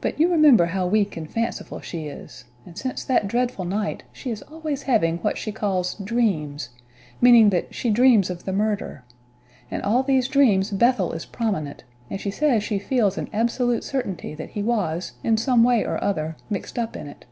But 0.00 0.18
you 0.18 0.30
remember 0.32 0.64
how 0.64 0.86
weak 0.86 1.18
and 1.18 1.28
fanciful 1.30 1.82
she 1.82 2.06
is, 2.06 2.44
and 2.64 2.78
since 2.78 3.04
that 3.04 3.28
dreadful 3.28 3.66
night 3.66 4.04
she 4.10 4.30
is 4.30 4.40
always 4.44 4.84
having 4.84 5.18
what 5.18 5.36
she 5.36 5.52
calls 5.52 5.96
'dreams' 5.96 6.70
meaning 7.20 7.50
that 7.50 7.74
she 7.74 7.90
dreams 7.90 8.30
of 8.30 8.46
the 8.46 8.54
murder. 8.54 9.04
In 9.70 9.82
all 9.82 10.02
these 10.02 10.28
dreams 10.28 10.70
Bethel 10.70 11.12
is 11.12 11.26
prominent; 11.26 11.84
and 12.08 12.18
she 12.18 12.30
says 12.30 12.62
she 12.64 12.78
feels 12.78 13.18
an 13.18 13.28
absolute 13.34 13.84
certainty 13.84 14.34
that 14.34 14.48
he 14.52 14.62
was, 14.62 15.12
in 15.22 15.36
some 15.36 15.62
way 15.62 15.84
or 15.84 16.02
other, 16.02 16.38
mixed 16.48 16.78
up 16.78 16.96
in 16.96 17.06
it." 17.06 17.26